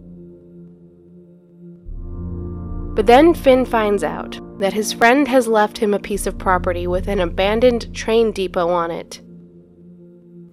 But 2.98 3.06
then 3.06 3.36
Finn 3.36 3.64
finds 3.64 4.04
out 4.04 4.40
that 4.58 4.74
his 4.74 4.92
friend 4.92 5.28
has 5.28 5.48
left 5.48 5.78
him 5.78 5.94
a 5.94 6.00
piece 6.00 6.26
of 6.26 6.40
property 6.40 6.88
with 6.88 7.08
an 7.08 7.20
abandoned 7.20 7.94
train 7.94 8.32
depot 8.32 8.70
on 8.70 8.90
it. 8.90 9.22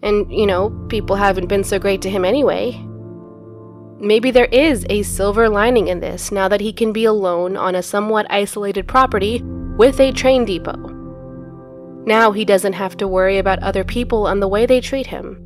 And, 0.02 0.30
you 0.30 0.44
know, 0.44 0.68
people 0.90 1.16
haven't 1.16 1.46
been 1.46 1.64
so 1.64 1.78
great 1.78 2.02
to 2.02 2.10
him 2.10 2.22
anyway. 2.22 2.78
Maybe 3.98 4.30
there 4.30 4.50
is 4.52 4.84
a 4.90 5.04
silver 5.04 5.48
lining 5.48 5.88
in 5.88 6.00
this 6.00 6.30
now 6.30 6.46
that 6.48 6.60
he 6.60 6.70
can 6.70 6.92
be 6.92 7.06
alone 7.06 7.56
on 7.56 7.74
a 7.74 7.82
somewhat 7.82 8.26
isolated 8.28 8.86
property 8.86 9.40
with 9.78 9.98
a 9.98 10.12
train 10.12 10.44
depot. 10.44 10.90
Now 12.04 12.32
he 12.32 12.44
doesn't 12.44 12.74
have 12.74 12.94
to 12.98 13.08
worry 13.08 13.38
about 13.38 13.62
other 13.62 13.84
people 13.84 14.26
and 14.26 14.42
the 14.42 14.48
way 14.48 14.66
they 14.66 14.82
treat 14.82 15.06
him. 15.06 15.40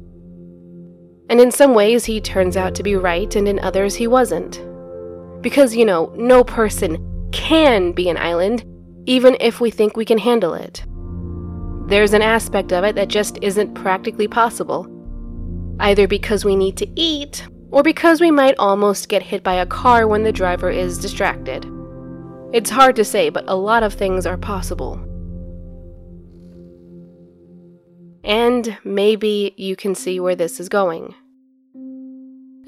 And 1.30 1.40
in 1.40 1.52
some 1.52 1.74
ways, 1.74 2.06
he 2.06 2.20
turns 2.20 2.56
out 2.56 2.74
to 2.74 2.82
be 2.82 2.96
right, 2.96 3.36
and 3.36 3.46
in 3.46 3.60
others, 3.60 3.94
he 3.94 4.08
wasn't. 4.08 4.67
Because, 5.40 5.74
you 5.74 5.84
know, 5.84 6.12
no 6.16 6.42
person 6.44 7.30
can 7.32 7.92
be 7.92 8.08
an 8.08 8.16
island, 8.16 8.64
even 9.06 9.36
if 9.40 9.60
we 9.60 9.70
think 9.70 9.96
we 9.96 10.04
can 10.04 10.18
handle 10.18 10.54
it. 10.54 10.84
There's 11.88 12.12
an 12.12 12.22
aspect 12.22 12.72
of 12.72 12.84
it 12.84 12.94
that 12.96 13.08
just 13.08 13.38
isn't 13.40 13.74
practically 13.74 14.28
possible. 14.28 14.86
Either 15.80 16.06
because 16.06 16.44
we 16.44 16.56
need 16.56 16.76
to 16.76 16.88
eat, 17.00 17.46
or 17.70 17.82
because 17.82 18.20
we 18.20 18.30
might 18.30 18.58
almost 18.58 19.08
get 19.08 19.22
hit 19.22 19.42
by 19.42 19.54
a 19.54 19.66
car 19.66 20.06
when 20.06 20.22
the 20.22 20.32
driver 20.32 20.70
is 20.70 20.98
distracted. 20.98 21.66
It's 22.52 22.70
hard 22.70 22.96
to 22.96 23.04
say, 23.04 23.28
but 23.28 23.44
a 23.46 23.54
lot 23.54 23.82
of 23.82 23.94
things 23.94 24.26
are 24.26 24.38
possible. 24.38 24.94
And 28.24 28.76
maybe 28.84 29.54
you 29.56 29.76
can 29.76 29.94
see 29.94 30.18
where 30.18 30.34
this 30.34 30.60
is 30.60 30.68
going. 30.68 31.14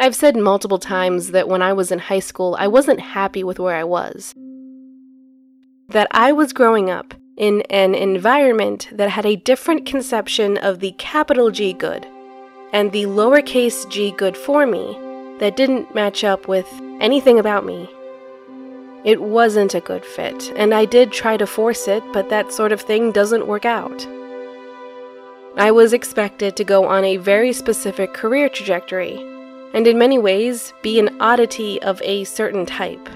I've 0.01 0.17
said 0.17 0.35
multiple 0.35 0.79
times 0.79 1.33
that 1.33 1.47
when 1.47 1.61
I 1.61 1.75
was 1.75 1.93
in 1.93 1.99
high 1.99 2.21
school, 2.21 2.57
I 2.59 2.69
wasn't 2.69 3.01
happy 3.01 3.45
with 3.45 3.59
where 3.59 3.77
I 3.77 3.85
was. 3.85 4.35
That 5.91 6.09
I 6.11 6.33
was 6.33 6.55
growing 6.55 6.89
up 6.89 7.13
in 7.37 7.61
an 7.69 7.95
environment 7.95 8.89
that 8.93 9.11
had 9.11 9.27
a 9.27 9.37
different 9.37 9.85
conception 9.85 10.57
of 10.57 10.81
the 10.81 10.93
capital 10.93 11.51
G 11.51 11.75
good 11.75 12.07
and 12.73 12.93
the 12.93 13.05
lowercase 13.05 13.89
g 13.91 14.13
good 14.13 14.37
for 14.37 14.67
me 14.67 14.97
that 15.39 15.57
didn't 15.57 15.95
match 15.95 16.25
up 16.25 16.49
with 16.49 16.67
anything 17.01 17.39
about 17.39 17.67
me. 17.67 17.89
It 19.05 19.21
wasn't 19.21 19.75
a 19.75 19.81
good 19.81 20.05
fit, 20.05 20.53
and 20.57 20.73
I 20.73 20.85
did 20.85 21.13
try 21.13 21.37
to 21.37 21.47
force 21.47 21.89
it, 21.89 22.03
but 22.13 22.29
that 22.31 22.53
sort 22.53 22.73
of 22.73 22.81
thing 22.81 23.13
doesn't 23.13 23.47
work 23.47 23.65
out. 23.65 24.07
I 25.57 25.71
was 25.71 25.93
expected 25.93 26.57
to 26.57 26.65
go 26.65 26.87
on 26.87 27.05
a 27.05 27.17
very 27.17 27.53
specific 27.53 28.15
career 28.15 28.49
trajectory, 28.49 29.30
and 29.73 29.87
in 29.87 29.99
many 29.99 30.19
ways 30.19 30.73
be 30.83 30.99
an 30.99 31.21
oddity 31.21 31.81
of 31.83 32.01
a 32.03 32.25
certain 32.25 32.67
type. 32.67 33.09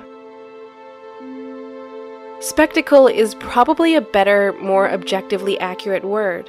Spectacle 2.41 3.07
is 3.07 3.35
probably 3.37 3.95
a 3.95 4.01
better, 4.01 4.53
more 4.61 4.91
objectively 4.91 5.59
accurate 5.61 6.05
word. 6.05 6.49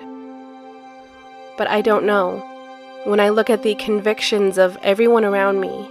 But 1.57 1.69
I 1.69 1.81
don't 1.81 2.05
know. 2.05 2.43
When 3.05 3.19
I 3.19 3.29
look 3.29 3.50
at 3.50 3.63
the 3.63 3.75
convictions 3.75 4.57
of 4.57 4.77
everyone 4.81 5.24
around 5.24 5.62
me, 5.62 5.89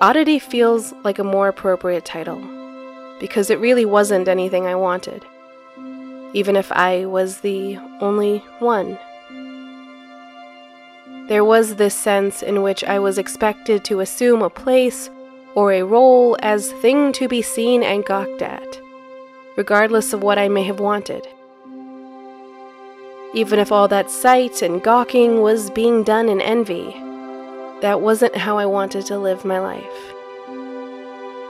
oddity 0.00 0.38
feels 0.38 0.94
like 1.04 1.18
a 1.18 1.24
more 1.24 1.48
appropriate 1.48 2.04
title, 2.04 2.40
because 3.20 3.50
it 3.50 3.58
really 3.58 3.84
wasn't 3.84 4.28
anything 4.28 4.66
I 4.66 4.74
wanted, 4.74 5.24
even 6.32 6.56
if 6.56 6.72
I 6.72 7.04
was 7.04 7.40
the 7.40 7.78
only 8.00 8.38
one. 8.58 8.98
There 11.28 11.44
was 11.44 11.74
this 11.74 11.94
sense 11.94 12.42
in 12.42 12.62
which 12.62 12.84
I 12.84 12.98
was 12.98 13.18
expected 13.18 13.84
to 13.84 14.00
assume 14.00 14.42
a 14.42 14.50
place 14.50 15.10
or 15.54 15.72
a 15.72 15.82
role 15.82 16.36
as 16.40 16.72
thing 16.72 17.12
to 17.14 17.28
be 17.28 17.42
seen 17.42 17.82
and 17.82 18.04
gawked 18.04 18.42
at, 18.42 18.80
regardless 19.56 20.12
of 20.12 20.22
what 20.22 20.38
I 20.38 20.48
may 20.48 20.62
have 20.64 20.80
wanted 20.80 21.26
even 23.36 23.58
if 23.58 23.70
all 23.70 23.86
that 23.86 24.10
sight 24.10 24.62
and 24.62 24.82
gawking 24.82 25.42
was 25.42 25.70
being 25.70 26.02
done 26.02 26.26
in 26.30 26.40
envy. 26.40 26.90
That 27.82 28.00
wasn't 28.00 28.34
how 28.34 28.56
I 28.56 28.64
wanted 28.64 29.04
to 29.06 29.18
live 29.18 29.44
my 29.44 29.58
life. 29.58 29.84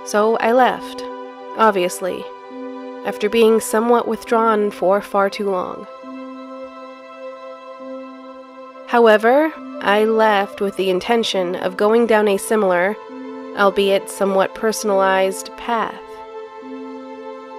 So 0.05 0.37
I 0.39 0.51
left, 0.51 1.03
obviously, 1.57 2.25
after 3.07 3.29
being 3.29 3.61
somewhat 3.61 4.09
withdrawn 4.09 4.73
for 4.73 5.01
far 5.01 5.31
too 5.31 5.49
long. 5.49 5.87
However, 8.89 9.53
I 9.81 10.05
left 10.05 10.61
with 10.61 10.77
the 10.77 10.91
intention 10.91 11.57
of 11.57 11.77
going 11.77 12.07
down 12.07 12.29
a 12.29 12.37
similar, 12.37 12.97
albeit 13.57 14.09
somewhat 14.09 14.55
personalized, 14.55 15.51
path. 15.57 16.01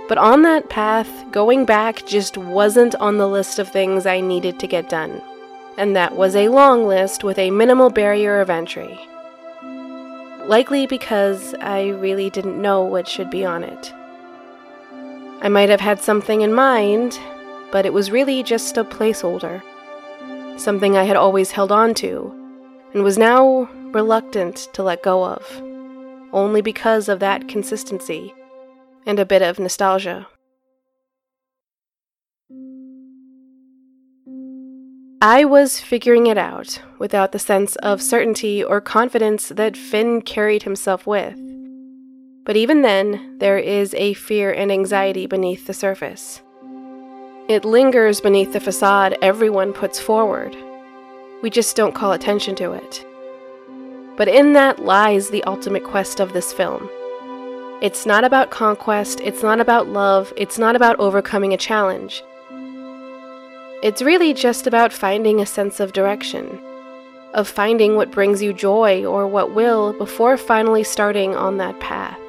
But 0.07 0.17
on 0.17 0.43
that 0.43 0.69
path, 0.69 1.09
going 1.31 1.65
back 1.65 2.05
just 2.05 2.37
wasn't 2.37 2.95
on 2.95 3.17
the 3.17 3.27
list 3.27 3.59
of 3.59 3.67
things 3.67 4.05
I 4.05 4.21
needed 4.21 4.57
to 4.59 4.67
get 4.67 4.89
done. 4.89 5.21
And 5.77 5.97
that 5.97 6.15
was 6.15 6.33
a 6.35 6.47
long 6.47 6.87
list 6.87 7.25
with 7.25 7.37
a 7.37 7.51
minimal 7.51 7.89
barrier 7.89 8.39
of 8.39 8.49
entry. 8.49 8.97
Likely 10.45 10.87
because 10.87 11.53
I 11.55 11.89
really 11.89 12.29
didn't 12.29 12.61
know 12.61 12.83
what 12.83 13.07
should 13.07 13.29
be 13.29 13.43
on 13.43 13.65
it. 13.65 13.93
I 15.41 15.49
might 15.49 15.69
have 15.69 15.81
had 15.81 15.99
something 15.99 16.39
in 16.39 16.53
mind, 16.53 17.19
but 17.69 17.85
it 17.85 17.91
was 17.91 18.11
really 18.11 18.43
just 18.43 18.77
a 18.77 18.85
placeholder. 18.85 19.61
Something 20.57 20.97
I 20.97 21.03
had 21.03 21.15
always 21.15 21.51
held 21.51 21.71
on 21.71 21.93
to, 21.95 22.33
and 22.93 23.03
was 23.03 23.17
now 23.17 23.69
reluctant 23.93 24.67
to 24.73 24.83
let 24.83 25.03
go 25.03 25.23
of, 25.23 25.61
only 26.33 26.61
because 26.61 27.07
of 27.07 27.19
that 27.19 27.47
consistency 27.47 28.33
and 29.05 29.19
a 29.19 29.25
bit 29.25 29.41
of 29.41 29.59
nostalgia. 29.59 30.27
I 35.21 35.45
was 35.45 35.79
figuring 35.79 36.27
it 36.27 36.37
out 36.37 36.81
without 36.99 37.31
the 37.31 37.39
sense 37.39 37.75
of 37.77 38.01
certainty 38.01 38.63
or 38.63 38.81
confidence 38.81 39.49
that 39.49 39.77
Finn 39.77 40.21
carried 40.21 40.63
himself 40.63 41.07
with. 41.07 41.39
But 42.45 42.55
even 42.55 42.81
then, 42.81 43.37
there 43.39 43.57
is 43.57 43.93
a 43.93 44.13
fear 44.13 44.51
and 44.51 44.71
anxiety 44.71 45.27
beneath 45.27 45.67
the 45.67 45.73
surface. 45.73 46.41
It 47.47 47.63
lingers 47.63 48.19
beneath 48.19 48.51
the 48.51 48.59
facade 48.59 49.17
everyone 49.21 49.71
puts 49.71 49.97
forward. 49.97 50.53
We 51.41 51.49
just 51.49 51.77
don't 51.77 51.95
call 51.95 52.11
attention 52.11 52.55
to 52.55 52.73
it. 52.73 53.05
But 54.17 54.27
in 54.27 54.51
that 54.53 54.79
lies 54.79 55.29
the 55.29 55.45
ultimate 55.45 55.85
quest 55.85 56.19
of 56.19 56.33
this 56.33 56.51
film 56.51 56.89
it's 57.79 58.07
not 58.07 58.23
about 58.23 58.49
conquest, 58.49 59.21
it's 59.21 59.43
not 59.43 59.61
about 59.61 59.87
love, 59.87 60.33
it's 60.35 60.57
not 60.57 60.75
about 60.75 60.99
overcoming 60.99 61.53
a 61.53 61.57
challenge. 61.57 62.23
It's 63.83 64.01
really 64.01 64.33
just 64.33 64.65
about 64.65 64.91
finding 64.91 65.39
a 65.39 65.45
sense 65.45 65.79
of 65.79 65.93
direction, 65.93 66.59
of 67.35 67.47
finding 67.47 67.95
what 67.95 68.11
brings 68.11 68.41
you 68.41 68.51
joy 68.51 69.05
or 69.05 69.27
what 69.27 69.53
will 69.53 69.93
before 69.93 70.35
finally 70.37 70.83
starting 70.83 71.35
on 71.35 71.57
that 71.57 71.79
path. 71.79 72.19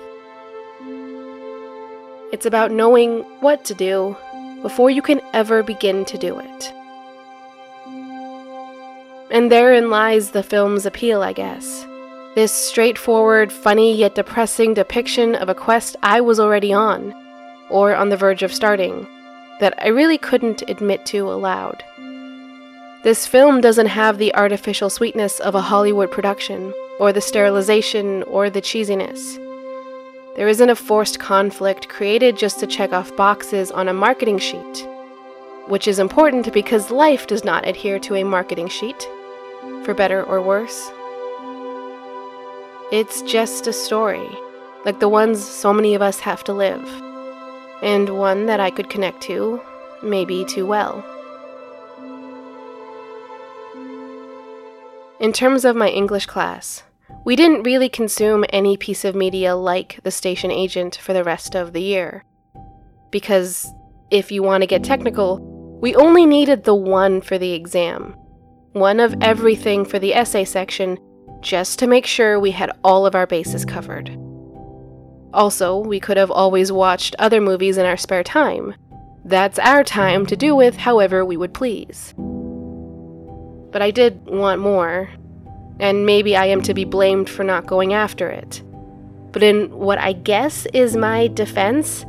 It's 2.30 2.44
about 2.44 2.70
knowing 2.70 3.20
what 3.40 3.64
to 3.64 3.74
do 3.74 4.14
before 4.62 4.90
you 4.90 5.02
can 5.02 5.20
ever 5.32 5.62
begin 5.62 6.04
to 6.06 6.18
do 6.18 6.38
it. 6.38 6.72
And 9.30 9.52
therein 9.52 9.90
lies 9.90 10.30
the 10.30 10.42
film's 10.42 10.86
appeal, 10.86 11.22
I 11.22 11.32
guess. 11.32 11.86
This 12.34 12.52
straightforward, 12.52 13.52
funny, 13.52 13.94
yet 13.94 14.14
depressing 14.14 14.74
depiction 14.74 15.34
of 15.34 15.48
a 15.48 15.54
quest 15.54 15.96
I 16.02 16.20
was 16.20 16.40
already 16.40 16.72
on, 16.72 17.14
or 17.68 17.94
on 17.94 18.08
the 18.08 18.16
verge 18.16 18.42
of 18.42 18.54
starting, 18.54 19.06
that 19.60 19.74
I 19.82 19.88
really 19.88 20.18
couldn't 20.18 20.62
admit 20.68 21.04
to 21.06 21.30
aloud. 21.30 21.82
This 23.02 23.26
film 23.26 23.60
doesn't 23.60 23.86
have 23.86 24.18
the 24.18 24.34
artificial 24.34 24.90
sweetness 24.90 25.40
of 25.40 25.54
a 25.54 25.60
Hollywood 25.60 26.10
production, 26.10 26.72
or 26.98 27.12
the 27.12 27.20
sterilization, 27.20 28.22
or 28.24 28.50
the 28.50 28.62
cheesiness. 28.62 29.38
There 30.38 30.46
isn't 30.46 30.70
a 30.70 30.76
forced 30.76 31.18
conflict 31.18 31.88
created 31.88 32.36
just 32.36 32.60
to 32.60 32.66
check 32.68 32.92
off 32.92 33.16
boxes 33.16 33.72
on 33.72 33.88
a 33.88 33.92
marketing 33.92 34.38
sheet, 34.38 34.86
which 35.66 35.88
is 35.88 35.98
important 35.98 36.52
because 36.52 36.92
life 36.92 37.26
does 37.26 37.42
not 37.42 37.66
adhere 37.66 37.98
to 37.98 38.14
a 38.14 38.22
marketing 38.22 38.68
sheet, 38.68 39.08
for 39.82 39.94
better 39.94 40.22
or 40.22 40.40
worse. 40.40 40.92
It's 42.92 43.20
just 43.22 43.66
a 43.66 43.72
story, 43.72 44.30
like 44.84 45.00
the 45.00 45.08
ones 45.08 45.44
so 45.44 45.72
many 45.72 45.96
of 45.96 46.02
us 46.02 46.20
have 46.20 46.44
to 46.44 46.52
live, 46.52 46.88
and 47.82 48.16
one 48.16 48.46
that 48.46 48.60
I 48.60 48.70
could 48.70 48.88
connect 48.88 49.20
to, 49.22 49.60
maybe 50.04 50.44
too 50.44 50.66
well. 50.66 51.04
In 55.18 55.32
terms 55.32 55.64
of 55.64 55.74
my 55.74 55.88
English 55.88 56.26
class, 56.26 56.84
we 57.24 57.36
didn't 57.36 57.62
really 57.62 57.88
consume 57.88 58.44
any 58.50 58.76
piece 58.76 59.04
of 59.04 59.14
media 59.14 59.54
like 59.54 60.00
The 60.02 60.10
Station 60.10 60.50
Agent 60.50 60.96
for 60.96 61.12
the 61.12 61.24
rest 61.24 61.54
of 61.54 61.72
the 61.72 61.82
year. 61.82 62.24
Because, 63.10 63.66
if 64.10 64.30
you 64.30 64.42
want 64.42 64.62
to 64.62 64.66
get 64.66 64.84
technical, 64.84 65.38
we 65.80 65.94
only 65.94 66.26
needed 66.26 66.64
the 66.64 66.74
one 66.74 67.20
for 67.20 67.38
the 67.38 67.52
exam. 67.52 68.14
One 68.72 69.00
of 69.00 69.14
everything 69.20 69.84
for 69.84 69.98
the 69.98 70.14
essay 70.14 70.44
section, 70.44 70.98
just 71.40 71.78
to 71.78 71.86
make 71.86 72.06
sure 72.06 72.38
we 72.38 72.50
had 72.50 72.72
all 72.82 73.06
of 73.06 73.14
our 73.14 73.26
bases 73.26 73.64
covered. 73.64 74.10
Also, 75.32 75.78
we 75.78 76.00
could 76.00 76.16
have 76.16 76.30
always 76.30 76.72
watched 76.72 77.14
other 77.18 77.40
movies 77.40 77.78
in 77.78 77.86
our 77.86 77.96
spare 77.96 78.24
time. 78.24 78.74
That's 79.24 79.58
our 79.58 79.84
time 79.84 80.26
to 80.26 80.36
do 80.36 80.54
with 80.54 80.76
however 80.76 81.24
we 81.24 81.36
would 81.36 81.54
please 81.54 82.14
but 83.70 83.82
I 83.82 83.90
did 83.90 84.26
want 84.26 84.60
more, 84.60 85.10
and 85.80 86.06
maybe 86.06 86.36
I 86.36 86.46
am 86.46 86.62
to 86.62 86.74
be 86.74 86.84
blamed 86.84 87.28
for 87.28 87.44
not 87.44 87.66
going 87.66 87.94
after 87.94 88.28
it. 88.28 88.62
But 89.32 89.42
in 89.42 89.70
what 89.70 89.98
I 89.98 90.12
guess 90.12 90.66
is 90.72 90.96
my 90.96 91.28
defense, 91.28 92.04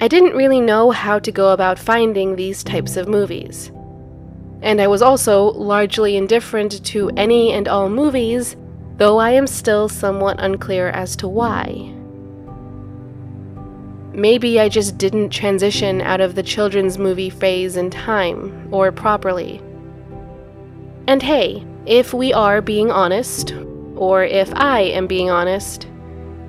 I 0.00 0.08
didn't 0.08 0.36
really 0.36 0.60
know 0.60 0.90
how 0.90 1.18
to 1.18 1.32
go 1.32 1.52
about 1.52 1.78
finding 1.78 2.36
these 2.36 2.62
types 2.62 2.96
of 2.96 3.08
movies. 3.08 3.70
And 4.62 4.80
I 4.80 4.86
was 4.86 5.02
also 5.02 5.52
largely 5.52 6.16
indifferent 6.16 6.84
to 6.86 7.10
any 7.16 7.52
and 7.52 7.68
all 7.68 7.88
movies, 7.88 8.56
though 8.96 9.18
I 9.18 9.30
am 9.30 9.46
still 9.46 9.88
somewhat 9.88 10.36
unclear 10.38 10.88
as 10.88 11.16
to 11.16 11.28
why. 11.28 11.92
Maybe 14.12 14.58
I 14.58 14.68
just 14.70 14.96
didn't 14.96 15.28
transition 15.30 16.00
out 16.00 16.22
of 16.22 16.34
the 16.34 16.42
children's 16.42 16.98
movie 16.98 17.30
phase 17.30 17.76
in 17.76 17.90
time, 17.90 18.68
or 18.72 18.90
properly. 18.90 19.60
And 21.06 21.22
hey, 21.22 21.64
if 21.86 22.12
we 22.12 22.32
are 22.32 22.60
being 22.60 22.90
honest, 22.90 23.54
or 23.94 24.24
if 24.24 24.52
I 24.54 24.80
am 24.80 25.06
being 25.06 25.30
honest, 25.30 25.88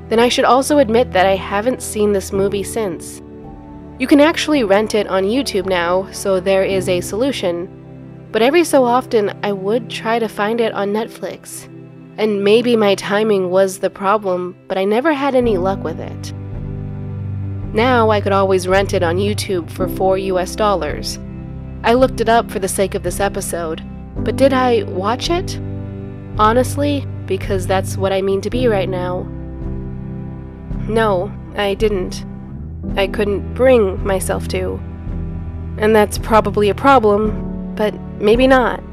then 0.09 0.19
I 0.19 0.29
should 0.29 0.45
also 0.45 0.79
admit 0.79 1.11
that 1.11 1.25
I 1.25 1.35
haven't 1.35 1.81
seen 1.81 2.11
this 2.11 2.31
movie 2.33 2.63
since. 2.63 3.21
You 3.99 4.07
can 4.07 4.19
actually 4.19 4.63
rent 4.63 4.95
it 4.95 5.07
on 5.07 5.23
YouTube 5.23 5.65
now, 5.65 6.09
so 6.11 6.39
there 6.39 6.63
is 6.63 6.89
a 6.89 7.01
solution. 7.01 7.67
But 8.31 8.41
every 8.41 8.63
so 8.63 8.83
often, 8.83 9.37
I 9.43 9.51
would 9.51 9.89
try 9.89 10.19
to 10.19 10.27
find 10.27 10.59
it 10.59 10.73
on 10.73 10.93
Netflix. 10.93 11.65
And 12.17 12.43
maybe 12.43 12.75
my 12.75 12.95
timing 12.95 13.49
was 13.49 13.79
the 13.79 13.89
problem, 13.89 14.55
but 14.67 14.77
I 14.77 14.85
never 14.85 15.13
had 15.13 15.35
any 15.35 15.57
luck 15.57 15.83
with 15.83 15.99
it. 15.99 16.33
Now 17.73 18.09
I 18.09 18.21
could 18.21 18.31
always 18.31 18.67
rent 18.67 18.93
it 18.93 19.03
on 19.03 19.17
YouTube 19.17 19.69
for 19.69 19.87
4 19.87 20.17
US 20.17 20.55
dollars. 20.55 21.19
I 21.83 21.93
looked 21.93 22.21
it 22.21 22.29
up 22.29 22.49
for 22.49 22.59
the 22.59 22.67
sake 22.67 22.95
of 22.95 23.03
this 23.03 23.19
episode, 23.19 23.83
but 24.23 24.35
did 24.35 24.53
I 24.53 24.83
watch 24.83 25.29
it? 25.29 25.59
Honestly, 26.37 27.05
because 27.25 27.67
that's 27.67 27.97
what 27.97 28.11
I 28.11 28.21
mean 28.21 28.41
to 28.41 28.49
be 28.49 28.67
right 28.67 28.89
now. 28.89 29.23
No, 30.87 31.31
I 31.55 31.73
didn't. 31.73 32.25
I 32.95 33.07
couldn't 33.07 33.53
bring 33.53 34.03
myself 34.05 34.47
to. 34.49 34.79
And 35.77 35.95
that's 35.95 36.17
probably 36.17 36.69
a 36.69 36.75
problem, 36.75 37.75
but 37.75 37.93
maybe 38.19 38.47
not. 38.47 38.83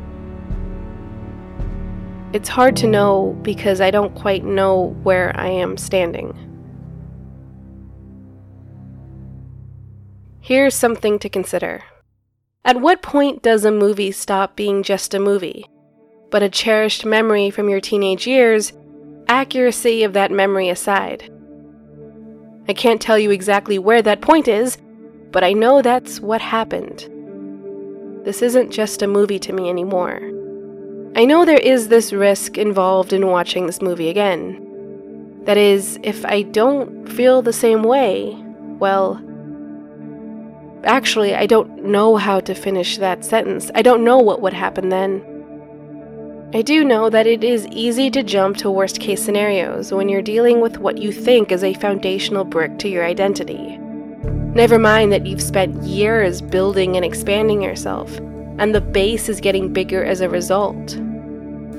It's 2.32 2.48
hard 2.48 2.76
to 2.78 2.88
know 2.88 3.38
because 3.42 3.80
I 3.80 3.92
don't 3.92 4.14
quite 4.14 4.44
know 4.44 4.96
where 5.04 5.32
I 5.38 5.48
am 5.48 5.76
standing. 5.76 6.36
Here's 10.40 10.74
something 10.74 11.18
to 11.20 11.28
consider. 11.28 11.84
At 12.66 12.80
what 12.80 13.02
point 13.02 13.42
does 13.42 13.66
a 13.66 13.70
movie 13.70 14.10
stop 14.10 14.56
being 14.56 14.82
just 14.82 15.12
a 15.12 15.20
movie, 15.20 15.66
but 16.30 16.42
a 16.42 16.48
cherished 16.48 17.04
memory 17.04 17.50
from 17.50 17.68
your 17.68 17.80
teenage 17.80 18.26
years, 18.26 18.72
accuracy 19.28 20.02
of 20.02 20.14
that 20.14 20.30
memory 20.30 20.70
aside? 20.70 21.30
I 22.66 22.72
can't 22.72 23.02
tell 23.02 23.18
you 23.18 23.30
exactly 23.30 23.78
where 23.78 24.00
that 24.00 24.22
point 24.22 24.48
is, 24.48 24.78
but 25.30 25.44
I 25.44 25.52
know 25.52 25.82
that's 25.82 26.20
what 26.20 26.40
happened. 26.40 27.06
This 28.24 28.40
isn't 28.40 28.70
just 28.70 29.02
a 29.02 29.06
movie 29.06 29.38
to 29.40 29.52
me 29.52 29.68
anymore. 29.68 30.22
I 31.14 31.26
know 31.26 31.44
there 31.44 31.58
is 31.58 31.88
this 31.88 32.14
risk 32.14 32.56
involved 32.56 33.12
in 33.12 33.26
watching 33.26 33.66
this 33.66 33.82
movie 33.82 34.08
again. 34.08 35.42
That 35.44 35.58
is, 35.58 35.98
if 36.02 36.24
I 36.24 36.40
don't 36.40 37.06
feel 37.10 37.42
the 37.42 37.52
same 37.52 37.82
way, 37.82 38.34
well, 38.78 39.22
Actually, 40.84 41.34
I 41.34 41.46
don't 41.46 41.84
know 41.84 42.16
how 42.16 42.40
to 42.40 42.54
finish 42.54 42.98
that 42.98 43.24
sentence. 43.24 43.70
I 43.74 43.82
don't 43.82 44.04
know 44.04 44.18
what 44.18 44.42
would 44.42 44.52
happen 44.52 44.90
then. 44.90 45.24
I 46.54 46.62
do 46.62 46.84
know 46.84 47.10
that 47.10 47.26
it 47.26 47.42
is 47.42 47.66
easy 47.68 48.10
to 48.10 48.22
jump 48.22 48.58
to 48.58 48.70
worst 48.70 49.00
case 49.00 49.24
scenarios 49.24 49.92
when 49.92 50.08
you're 50.08 50.22
dealing 50.22 50.60
with 50.60 50.78
what 50.78 50.98
you 50.98 51.10
think 51.10 51.50
is 51.50 51.64
a 51.64 51.74
foundational 51.74 52.44
brick 52.44 52.78
to 52.78 52.88
your 52.88 53.04
identity. 53.04 53.76
Never 54.54 54.78
mind 54.78 55.10
that 55.10 55.26
you've 55.26 55.42
spent 55.42 55.82
years 55.82 56.40
building 56.40 56.94
and 56.94 57.04
expanding 57.04 57.60
yourself, 57.60 58.16
and 58.58 58.72
the 58.72 58.80
base 58.80 59.28
is 59.28 59.40
getting 59.40 59.72
bigger 59.72 60.04
as 60.04 60.20
a 60.20 60.28
result. 60.28 60.96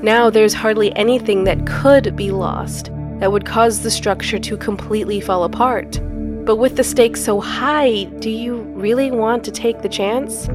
Now 0.03 0.29
there's 0.29 0.53
hardly 0.53 0.93
anything 0.97 1.45
that 1.45 1.65
could 1.65 2.15
be 2.17 2.31
lost 2.31 2.91
that 3.19 3.31
would 3.31 3.45
cause 3.45 3.81
the 3.81 3.89
structure 3.89 4.39
to 4.39 4.57
completely 4.57 5.21
fall 5.21 5.45
apart. 5.45 6.01
But 6.45 6.57
with 6.57 6.75
the 6.75 6.83
stakes 6.83 7.23
so 7.23 7.39
high, 7.39 8.03
do 8.19 8.29
you 8.29 8.57
really 8.85 9.09
want 9.09 9.43
to 9.43 9.51
take 9.51 9.81
the 9.81 9.89
chance? 9.89 10.45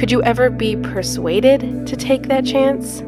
Could 0.00 0.10
you 0.10 0.22
ever 0.22 0.48
be 0.48 0.76
persuaded 0.76 1.86
to 1.86 1.94
take 1.94 2.28
that 2.28 2.46
chance? 2.46 3.02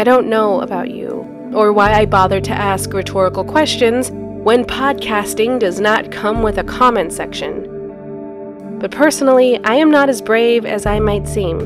I 0.00 0.04
don't 0.04 0.28
know 0.28 0.60
about 0.60 0.92
you, 0.92 1.26
or 1.52 1.72
why 1.72 1.94
I 1.94 2.06
bother 2.06 2.40
to 2.40 2.52
ask 2.52 2.92
rhetorical 2.92 3.42
questions 3.42 4.12
when 4.12 4.64
podcasting 4.64 5.58
does 5.58 5.80
not 5.80 6.12
come 6.12 6.44
with 6.44 6.58
a 6.58 6.62
comment 6.62 7.12
section. 7.12 8.78
But 8.78 8.92
personally, 8.92 9.58
I 9.64 9.74
am 9.74 9.90
not 9.90 10.08
as 10.08 10.22
brave 10.22 10.64
as 10.64 10.86
I 10.86 11.00
might 11.00 11.26
seem. 11.26 11.58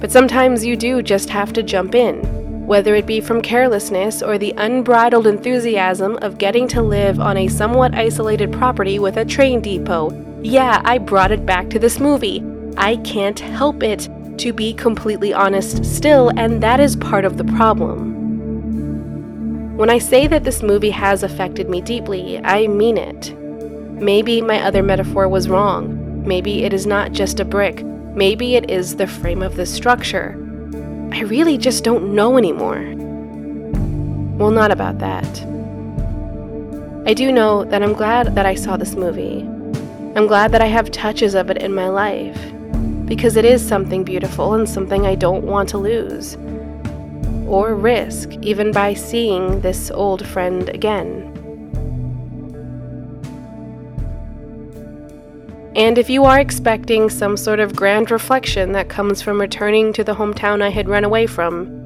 But 0.00 0.12
sometimes 0.12 0.64
you 0.64 0.76
do 0.76 1.02
just 1.02 1.30
have 1.30 1.52
to 1.54 1.64
jump 1.64 1.96
in 1.96 2.33
whether 2.66 2.94
it 2.94 3.06
be 3.06 3.20
from 3.20 3.42
carelessness 3.42 4.22
or 4.22 4.38
the 4.38 4.54
unbridled 4.56 5.26
enthusiasm 5.26 6.16
of 6.22 6.38
getting 6.38 6.66
to 6.68 6.80
live 6.80 7.20
on 7.20 7.36
a 7.36 7.48
somewhat 7.48 7.94
isolated 7.94 8.50
property 8.50 8.98
with 8.98 9.18
a 9.18 9.24
train 9.24 9.60
depot. 9.60 10.10
Yeah, 10.42 10.80
I 10.84 10.98
brought 10.98 11.30
it 11.30 11.44
back 11.44 11.68
to 11.70 11.78
this 11.78 12.00
movie. 12.00 12.42
I 12.76 12.96
can't 12.98 13.38
help 13.38 13.82
it, 13.82 14.08
to 14.38 14.52
be 14.52 14.72
completely 14.72 15.32
honest, 15.32 15.84
still, 15.84 16.30
and 16.36 16.62
that 16.62 16.80
is 16.80 16.96
part 16.96 17.24
of 17.24 17.36
the 17.36 17.44
problem. 17.44 18.14
When 19.76 19.90
I 19.90 19.98
say 19.98 20.26
that 20.28 20.44
this 20.44 20.62
movie 20.62 20.90
has 20.90 21.22
affected 21.22 21.68
me 21.68 21.80
deeply, 21.80 22.38
I 22.44 22.66
mean 22.66 22.96
it. 22.96 23.36
Maybe 23.38 24.40
my 24.40 24.62
other 24.62 24.82
metaphor 24.82 25.28
was 25.28 25.48
wrong. 25.48 26.26
Maybe 26.26 26.64
it 26.64 26.72
is 26.72 26.86
not 26.86 27.12
just 27.12 27.40
a 27.40 27.44
brick. 27.44 27.84
Maybe 27.84 28.54
it 28.56 28.70
is 28.70 28.96
the 28.96 29.06
frame 29.06 29.42
of 29.42 29.56
the 29.56 29.66
structure. 29.66 30.43
I 31.14 31.20
really 31.20 31.56
just 31.56 31.84
don't 31.84 32.12
know 32.12 32.36
anymore. 32.36 32.92
Well, 34.36 34.50
not 34.50 34.72
about 34.72 34.98
that. 34.98 35.24
I 37.06 37.14
do 37.14 37.30
know 37.30 37.62
that 37.66 37.84
I'm 37.84 37.92
glad 37.92 38.34
that 38.34 38.46
I 38.46 38.56
saw 38.56 38.76
this 38.76 38.96
movie. 38.96 39.42
I'm 40.16 40.26
glad 40.26 40.50
that 40.50 40.60
I 40.60 40.66
have 40.66 40.90
touches 40.90 41.36
of 41.36 41.50
it 41.50 41.58
in 41.58 41.72
my 41.72 41.88
life, 41.88 42.36
because 43.06 43.36
it 43.36 43.44
is 43.44 43.64
something 43.64 44.02
beautiful 44.02 44.54
and 44.54 44.68
something 44.68 45.06
I 45.06 45.14
don't 45.14 45.44
want 45.44 45.68
to 45.68 45.78
lose 45.78 46.36
or 47.46 47.76
risk, 47.76 48.30
even 48.42 48.72
by 48.72 48.94
seeing 48.94 49.60
this 49.60 49.92
old 49.92 50.26
friend 50.26 50.68
again. 50.70 51.33
And 55.76 55.98
if 55.98 56.08
you 56.08 56.24
are 56.24 56.38
expecting 56.38 57.10
some 57.10 57.36
sort 57.36 57.58
of 57.58 57.74
grand 57.74 58.12
reflection 58.12 58.72
that 58.72 58.88
comes 58.88 59.20
from 59.20 59.40
returning 59.40 59.92
to 59.94 60.04
the 60.04 60.14
hometown 60.14 60.62
I 60.62 60.68
had 60.68 60.88
run 60.88 61.02
away 61.02 61.26
from, 61.26 61.84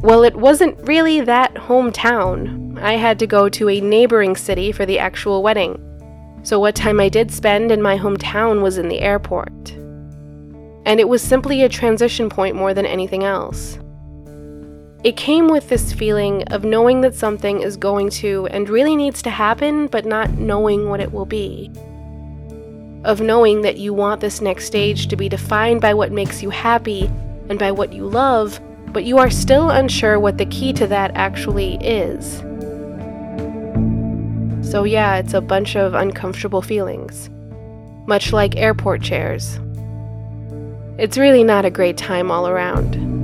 well, 0.00 0.24
it 0.24 0.36
wasn't 0.36 0.78
really 0.86 1.22
that 1.22 1.54
hometown. 1.54 2.78
I 2.82 2.92
had 2.92 3.18
to 3.20 3.26
go 3.26 3.48
to 3.48 3.70
a 3.70 3.80
neighboring 3.80 4.36
city 4.36 4.72
for 4.72 4.84
the 4.84 4.98
actual 4.98 5.42
wedding. 5.42 5.82
So, 6.42 6.60
what 6.60 6.74
time 6.74 7.00
I 7.00 7.08
did 7.08 7.32
spend 7.32 7.72
in 7.72 7.80
my 7.80 7.96
hometown 7.96 8.60
was 8.60 8.76
in 8.76 8.88
the 8.88 9.00
airport. 9.00 9.70
And 10.84 11.00
it 11.00 11.08
was 11.08 11.22
simply 11.22 11.62
a 11.62 11.68
transition 11.68 12.28
point 12.28 12.56
more 12.56 12.74
than 12.74 12.84
anything 12.84 13.24
else. 13.24 13.78
It 15.02 15.16
came 15.16 15.48
with 15.48 15.70
this 15.70 15.94
feeling 15.94 16.42
of 16.48 16.62
knowing 16.62 17.00
that 17.00 17.14
something 17.14 17.62
is 17.62 17.76
going 17.76 18.10
to 18.10 18.46
and 18.48 18.68
really 18.68 18.96
needs 18.96 19.22
to 19.22 19.30
happen, 19.30 19.86
but 19.86 20.04
not 20.04 20.32
knowing 20.32 20.90
what 20.90 21.00
it 21.00 21.10
will 21.10 21.26
be. 21.26 21.72
Of 23.06 23.20
knowing 23.20 23.62
that 23.62 23.76
you 23.76 23.94
want 23.94 24.20
this 24.20 24.40
next 24.40 24.66
stage 24.66 25.06
to 25.06 25.16
be 25.16 25.28
defined 25.28 25.80
by 25.80 25.94
what 25.94 26.10
makes 26.10 26.42
you 26.42 26.50
happy 26.50 27.08
and 27.48 27.56
by 27.56 27.70
what 27.70 27.92
you 27.92 28.04
love, 28.04 28.60
but 28.88 29.04
you 29.04 29.16
are 29.18 29.30
still 29.30 29.70
unsure 29.70 30.18
what 30.18 30.38
the 30.38 30.46
key 30.46 30.72
to 30.72 30.88
that 30.88 31.12
actually 31.14 31.76
is. 31.76 32.38
So, 34.68 34.82
yeah, 34.82 35.18
it's 35.18 35.34
a 35.34 35.40
bunch 35.40 35.76
of 35.76 35.94
uncomfortable 35.94 36.62
feelings, 36.62 37.30
much 38.08 38.32
like 38.32 38.56
airport 38.56 39.02
chairs. 39.02 39.60
It's 40.98 41.16
really 41.16 41.44
not 41.44 41.64
a 41.64 41.70
great 41.70 41.96
time 41.96 42.32
all 42.32 42.48
around. 42.48 43.15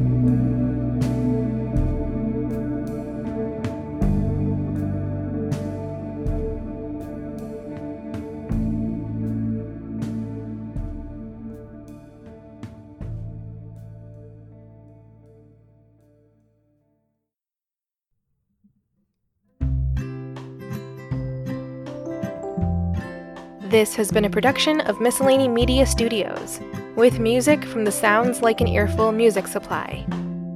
This 23.73 23.95
has 23.95 24.11
been 24.11 24.27
a 24.27 24.31
production 24.31 24.83
of 24.83 25.01
Miscellany 25.01 25.49
Media 25.49 25.87
Studios, 25.87 26.61
with 26.95 27.19
music 27.19 27.65
from 27.65 27.87
the 27.87 27.91
Sounds 27.91 28.43
Like 28.43 28.61
an 28.61 28.69
Earful 28.69 29.13
music 29.13 29.47
supply. 29.47 30.05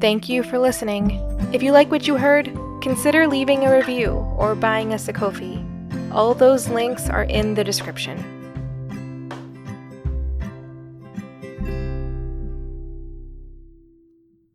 Thank 0.02 0.28
you 0.28 0.42
for 0.42 0.58
listening. 0.58 1.18
If 1.50 1.62
you 1.62 1.72
like 1.72 1.90
what 1.90 2.06
you 2.06 2.16
heard, 2.16 2.54
consider 2.82 3.26
leaving 3.26 3.64
a 3.64 3.74
review 3.74 4.10
or 4.36 4.54
buying 4.54 4.92
us 4.92 5.08
a 5.08 5.14
Ko-fi. 5.14 5.64
All 6.12 6.34
those 6.34 6.68
links 6.68 7.08
are 7.08 7.24
in 7.24 7.54
the 7.54 7.64
description. 7.64 8.22